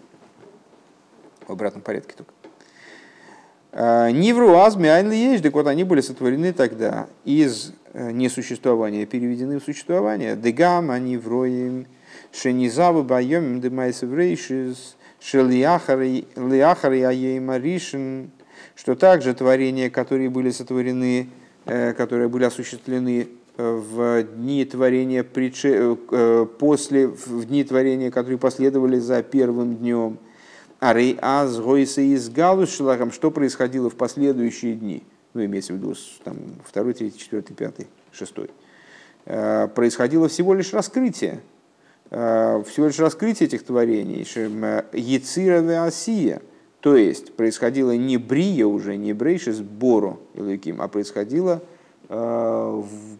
[1.47, 2.33] В обратном порядке только.
[3.71, 9.59] Э, Нивру азми айнли есть, так вот они были сотворены тогда из э, несуществования, переведены
[9.59, 10.35] в существование.
[10.35, 11.87] Дегам они вроем
[12.31, 16.25] шенизавы байомим демайсеврейшис Шелиахари
[17.01, 18.31] Аеймаришин,
[18.75, 21.29] что также творения, которые были сотворены,
[21.65, 23.27] э, которые были осуществлены э,
[23.61, 30.17] в дни творения, э, после, в дни творения, которые последовали за первым днем,
[30.79, 35.93] Арей аз гойса из галушилахам, что происходило в последующие дни, ну, имеется в виду
[36.23, 38.49] там, второй, третий, четвертый, пятый, шестой,
[39.25, 41.41] происходило всего лишь раскрытие,
[42.13, 46.41] Э, всего лишь раскрытие этих творений, э, Ецира Асия,
[46.81, 51.80] то есть происходило не брия уже, не брейшис бору Илыким, а происходило э,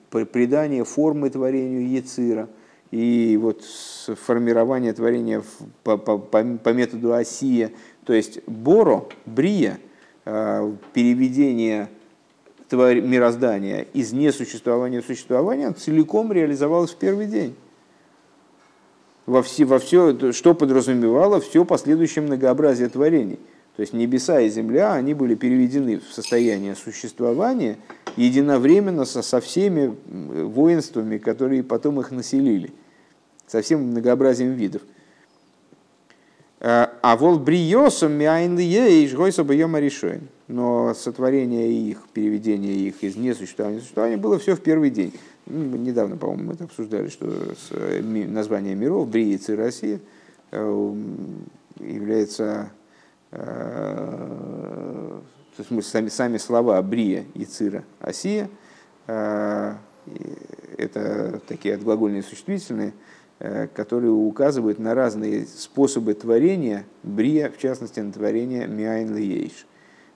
[0.10, 2.50] придание формы творению Ецира
[2.92, 5.44] и вот формирование творения
[5.84, 7.72] по, по, по, методу Асия,
[8.04, 9.80] то есть боро, брия,
[10.26, 11.88] переведение
[12.70, 17.56] мироздания из несуществования в существование целиком реализовалось в первый день
[19.26, 23.40] во все, во все, что подразумевало все последующее многообразие творений.
[23.76, 27.78] То есть небеса и земля, они были переведены в состояние существования
[28.18, 32.72] единовременно со, со всеми воинствами, которые потом их населили,
[33.48, 34.82] со всем многообразием видов.
[36.64, 40.28] А, а вол бриосом мяйн ейш гойса бьема решоин.
[40.48, 45.14] Но сотворение их, переведение их из несуществования в существование было все в первый день.
[45.48, 47.28] Ну, недавно, по-моему, мы это обсуждали, что
[47.72, 50.00] э, название миров, Бриец и Россия,
[50.52, 50.94] э,
[51.80, 52.81] является э,
[53.32, 55.22] то
[55.58, 58.50] есть сами, сами слова Брия и Цира Осия,
[60.78, 62.94] это такие отглагольные существительные,
[63.40, 69.68] э, которые указывают на разные способы творения брия, в частности, на творение миайн лейш.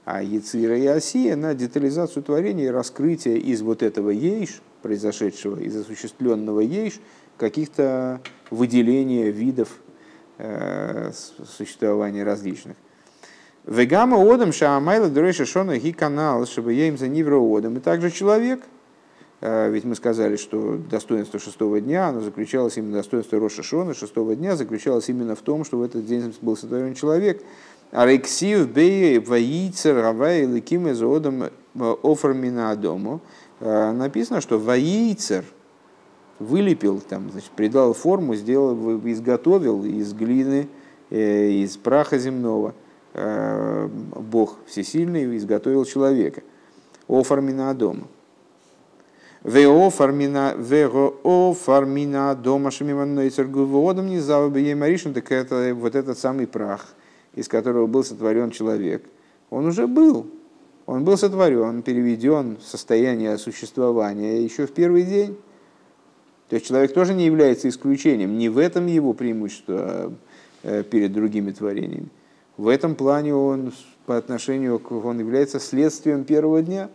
[0.06, 5.76] А яцира и осия на детализацию творения и раскрытие из вот этого ейш, произошедшего, из
[5.76, 7.00] осуществленного ейш,
[7.38, 9.80] каких-то выделения видов
[10.38, 11.12] э,
[11.58, 12.78] существования различных.
[13.68, 17.78] Вегама одам шаамайла дуреша шона ги канал, чтобы я им за одам.
[17.78, 18.62] И также человек,
[19.42, 24.36] э, ведь мы сказали, что достоинство шестого дня, оно заключалось именно достоинство Роша Шона, шестого
[24.36, 27.42] дня заключалось именно в том, что в этот день был сотворен человек.
[27.92, 31.50] Арексив бей воийцер равай ликим из одам э,
[32.04, 33.20] оформина дому.
[33.62, 35.44] Э, написано, что воийцер
[36.38, 40.68] вылепил, там, значит, придал форму, сделал, изготовил из глины,
[41.10, 42.76] из праха земного–
[43.16, 46.42] Бог Всесильный изготовил человека.
[47.08, 48.08] Оформина дома.
[49.46, 50.56] Вео фармина
[52.36, 56.96] дома шамиманной цергуводом не завобием маришин, так это вот этот самый прах,
[57.36, 59.04] из которого был сотворен человек.
[59.52, 60.26] Он уже был.
[60.88, 65.38] Он был сотворен, переведен в состояние существования еще в первый день.
[66.50, 68.40] То есть человек тоже не является исключением.
[68.40, 70.12] Не в этом его преимущество
[70.64, 72.10] э, перед другими творениями.
[72.58, 73.74] В этом плане он
[74.06, 76.90] по отношению к он является следствием первого дня.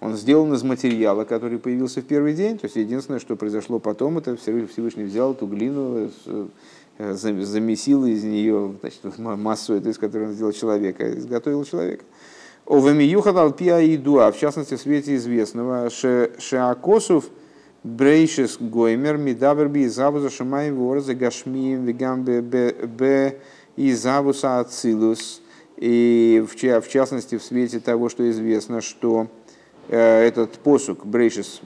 [0.00, 2.58] Он сделан из материала, который появился в первый день.
[2.58, 6.10] То есть единственное, что произошло потом, это Всевышний взял эту глину,
[6.98, 12.04] э, замесил из нее значит, массу, из которой он сделал человека, изготовил человека.
[12.66, 17.26] Овамиюхад алпия идуа, в частности, в свете известного, шеакосов
[17.82, 23.38] брейшес гоймер мидаберби завуза шамай ворза гашмием вегам бе
[23.76, 25.40] и Завуса Ацилус,
[25.76, 29.28] и в, в частности в свете того, что известно, что
[29.88, 31.62] э, этот посук Брейшис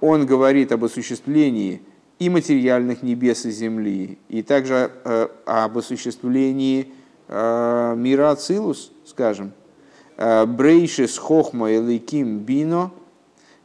[0.00, 1.82] он говорит об осуществлении
[2.18, 6.92] и материальных небес и земли, и также э, об осуществлении
[7.28, 9.52] э, мира Ацилус, скажем,
[10.16, 12.92] э, Брейшис Хохма Эликим Бино,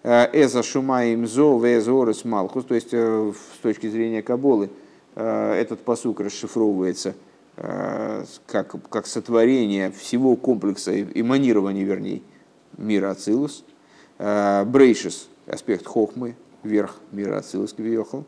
[0.03, 4.69] э, Эза Шумаим Зо Везорес Малхус, то есть э, с точки зрения Каболы–
[5.15, 7.15] этот посук расшифровывается
[7.55, 12.21] э, как, как сотворение всего комплекса эманирования, вернее,
[12.77, 13.63] мира Ацилус.
[14.17, 18.25] Э, Брейшис, аспект Хохмы, верх мира Ацилус, Квиохал.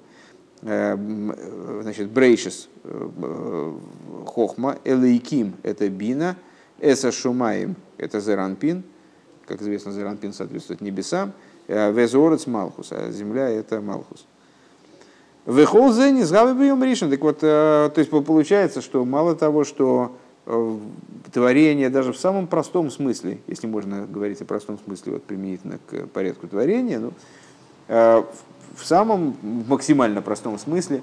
[0.59, 2.67] Значит, Брейшис,
[4.25, 6.35] Хохма, Элейким– это Бина,
[6.79, 8.83] Эса Шумаем– это Зеранпин,
[9.45, 11.33] как известно, Зеранпин соответствует небесам,
[11.67, 14.25] Везорец Малхус, а земля– это Малхус.
[15.47, 16.53] Вехолзе не згавы
[16.85, 17.09] ришен.
[17.09, 20.11] Так вот, э, то есть получается, что мало того, что
[20.45, 20.77] э,
[21.31, 26.07] творение даже в самом простом смысле, если можно говорить о простом смысле, вот применительно к
[26.07, 27.13] порядку творения, ну,
[27.87, 28.23] э,
[28.75, 31.01] в самом максимально простом смысле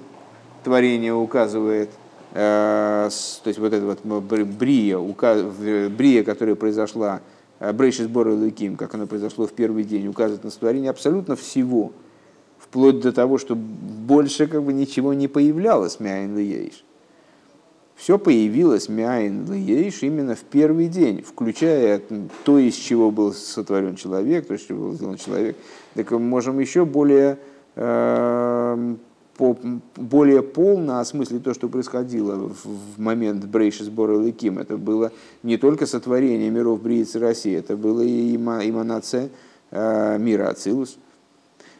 [0.63, 1.89] творение указывает,
[2.31, 3.11] то
[3.45, 7.21] есть вот эта вот брия, брия, которая произошла,
[7.59, 11.91] брейши сбора Луким, как она произошло в первый день, указывает на творение абсолютно всего–
[12.75, 16.83] вплоть до того, что больше как бы ничего не появлялось Мяйн Лиейш.
[17.95, 22.01] Все появилось Мяйн Лиейш именно в первый день, включая
[22.43, 25.55] то, из чего был сотворен человек, то, из чего был сделан человек.
[25.93, 27.37] Так мы можем еще более,
[27.77, 28.95] э,
[29.37, 29.57] по,
[29.95, 34.59] более полно осмыслить то, что происходило в, в момент Брейши сбора Ликим.
[34.59, 35.13] Это было
[35.43, 39.29] не только сотворение миров Бриицы России, это было и эманация
[39.71, 40.97] э, мира Ацилус–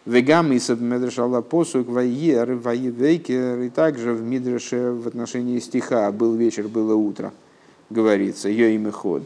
[0.06, 1.16] Вегам и Медреш
[1.50, 7.34] посук Вайер, Вайвейкер, и также в Мидреше в отношении стиха «Был вечер, было утро»,
[7.90, 9.24] говорится, «Йоим и ход».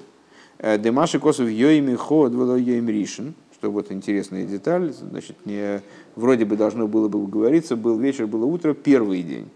[0.58, 5.82] Э, Демаши Косов «Йоим и ход, было Йоим Ришин», что вот интересная деталь, значит, не,
[6.16, 9.50] вроде бы должно было бы говориться «Был вечер, было утро», первый день.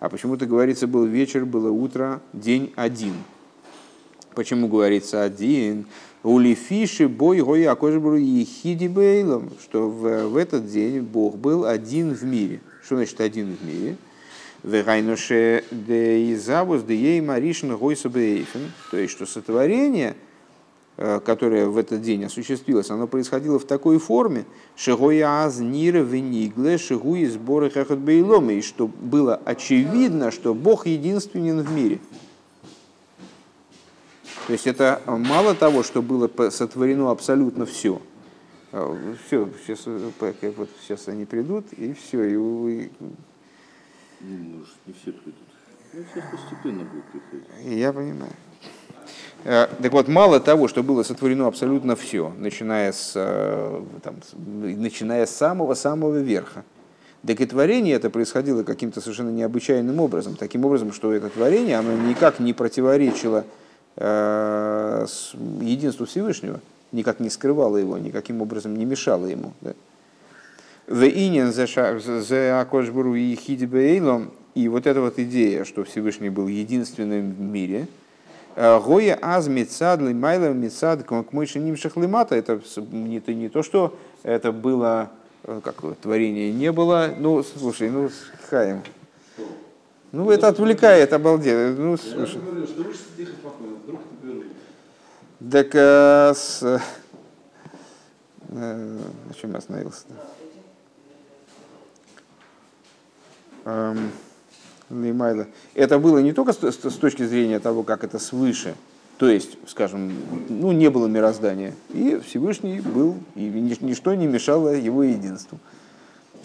[0.00, 3.14] А почему-то говорится «Был вечер, было утро», день один.
[4.34, 5.86] Почему говорится один?
[6.22, 12.22] Улифиши бой гой акожбру ехиди бейлом, что в, в этот день Бог был один в
[12.22, 12.60] мире.
[12.84, 13.96] Что значит один в мире?
[14.62, 18.70] Вегайноше де изавус де ей маришин гойса бейфен.
[18.92, 20.14] То есть, что сотворение,
[20.96, 24.44] э, которое в этот день осуществилось, оно происходило в такой форме,
[24.76, 31.62] шигоя аз нира венигле шигуи сборы хахат бейлом, и что было очевидно, что Бог единственен
[31.62, 31.98] в мире.
[34.46, 38.02] То есть это мало того, что было сотворено абсолютно все.
[38.72, 42.24] А, все, сейчас, вот сейчас они придут, и все.
[42.24, 42.90] И, и...
[44.20, 45.34] Может, не все придут.
[45.92, 47.78] Ну, сейчас постепенно будет приходить.
[47.78, 48.32] Я понимаю.
[49.44, 55.30] Так вот, мало того, что было сотворено абсолютно все, начиная с, э, там, начиная с
[55.30, 56.64] самого-самого верха,
[57.26, 60.36] Так и творение это происходило каким-то совершенно необычайным образом.
[60.36, 63.61] Таким образом, что это творение, оно никак не противоречило э,
[63.96, 66.60] единству Всевышнего,
[66.92, 69.52] никак не скрывало его, никаким образом не мешало ему.
[74.54, 77.88] И вот эта вот идея, что Всевышний был единственным в мире,
[78.54, 84.52] Гоя аз мецад лимайла мецад к мыши нимших лимата, это не, не то, что это
[84.52, 85.10] было
[85.44, 87.10] Э, как творения не было.
[87.18, 88.10] Ну, слушай, ну,
[88.48, 88.82] Хаим.
[90.12, 91.78] Ну, это отвлекает, обалдеть.
[91.78, 92.38] Ну, слушай.
[95.50, 96.78] Так, а, с, э,
[98.50, 100.14] на чем я остановился-то?
[103.64, 104.10] Эм,
[105.74, 108.74] это было не только с, с точки зрения того, как это свыше,
[109.16, 110.12] то есть, скажем,
[110.48, 115.58] ну, не было мироздания, и Всевышний был, и ничто не мешало его единству.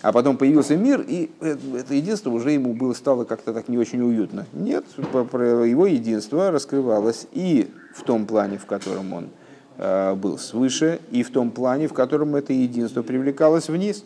[0.02, 4.02] А потом появился мир, и это единство уже ему было, стало как-то так не очень
[4.02, 4.46] уютно.
[4.54, 9.30] Нет, его единство раскрывалось и в том плане, в котором он
[9.78, 14.04] э, был свыше, и в том плане, в котором это единство привлекалось вниз.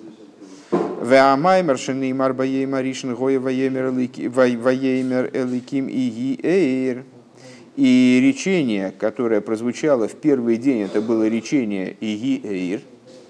[7.75, 12.81] И речение, которое прозвучало в первый день, это было речение Иги Эир,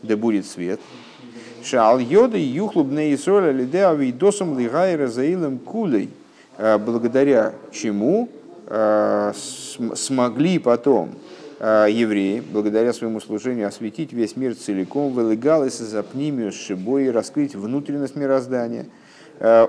[0.03, 0.80] да будет свет.
[1.64, 6.09] Шал йода юхлуб на Исроля лидеа видосом лигайра заилом кулей,
[6.57, 8.30] а, благодаря чему
[8.68, 9.34] а,
[9.95, 11.12] смогли потом
[11.59, 18.16] а, евреи, благодаря своему служению, осветить весь мир целиком, вылегалось за пнимию шибой, раскрыть внутренность
[18.16, 18.88] мироздания–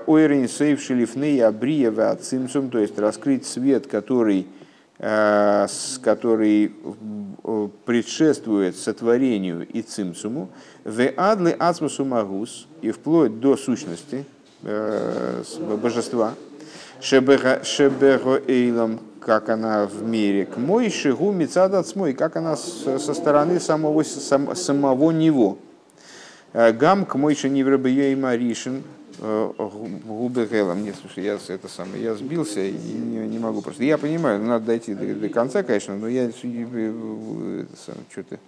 [0.05, 4.62] Ойрин сейв шелифней абриева цимсум, то есть раскрыть свет, который Э,
[4.99, 6.71] который
[7.43, 10.49] э, предшествует сотворению и цимсуму,
[10.83, 14.25] в адлы ацмусу магус, и вплоть до сущности
[14.61, 15.43] э,
[15.81, 16.35] божества,
[17.01, 21.31] шебего эйлом, как она в мире, к мой шигу
[21.95, 25.57] мой, как она со стороны самого, сам, самого него.
[26.53, 28.83] Гам к мой шениврабе маришин,
[29.23, 30.83] губы гелом.
[30.83, 33.83] Нет, слушай, я это самое, я сбился и не, не могу просто.
[33.83, 38.39] Я понимаю, надо дойти до, до конца, конечно, но я что-то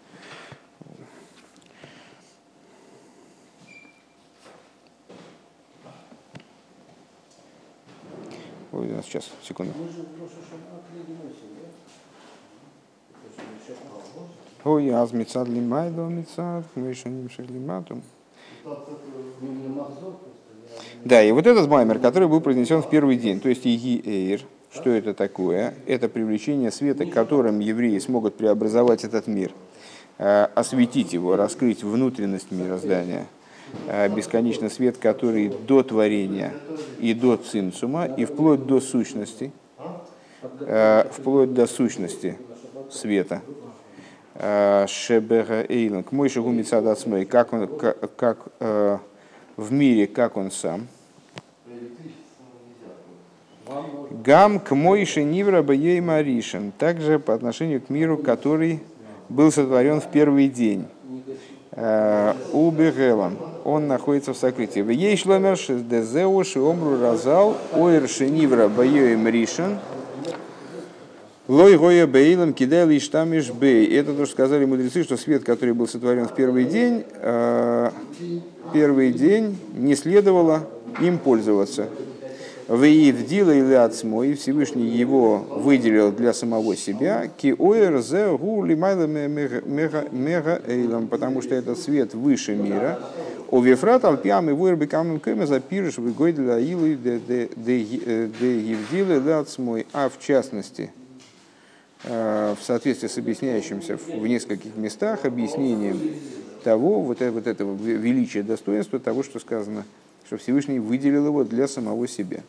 [8.74, 9.72] Ой, сейчас, секунду.
[14.66, 18.04] Ой, аз мецад лимайдо мецад, мы еще не лиматум.
[21.04, 24.42] Да, и вот этот маймер, который был произнесен в первый день, то есть Иги Эйр,
[24.74, 25.74] что это такое?
[25.88, 29.52] Это привлечение света, которым евреи смогут преобразовать этот мир,
[30.18, 33.28] э, осветить его, раскрыть внутренность мироздания,
[33.88, 36.54] э, бесконечный свет, который до творения
[37.00, 39.54] и до цинцума, и вплоть до сущности,
[40.60, 42.38] э, вплоть до сущности
[42.92, 43.42] света.
[44.88, 48.38] Шебега Эйланг, мой шагумицадацмей, как он, как, как
[49.58, 50.88] в мире, как он сам.
[54.24, 56.72] Гам к Мойше Нивра Баей Маришин.
[56.72, 58.82] Также по отношению к миру, который
[59.30, 60.86] был сотворен в первый день.
[61.72, 63.38] Э, у Бегелом.
[63.66, 64.80] Он находится в сокрытии.
[64.80, 69.80] В Ейшломерш Дезеуши Омру Разал Ойрши Нивра Баей Маришин.
[71.48, 73.86] Лой гоя бейлом лишь тамиш бей.
[73.96, 77.92] Это то, что сказали мудрецы, что свет, который был сотворен в первый день, э,
[78.74, 80.68] первый день не следовало
[81.00, 81.88] им пользоваться.
[82.68, 89.06] Веивдила или отсмо, и Всевышний его выделил для самого себя, ки оэр зе гу лимайла
[89.06, 93.00] мега эйлом, потому что этот свет выше мира.
[93.52, 99.84] У вифрат алпиам и вырби камнем кэме запирыш выгой для илы де евдила или отсмо,
[99.94, 101.05] а в частности, э,
[102.06, 106.00] в соответствии с объясняющимся в нескольких местах объяснением
[106.64, 109.86] того, вот, это, вот этого величия, достоинства того, что сказано,
[110.26, 112.42] что Всевышний выделил его для самого себя.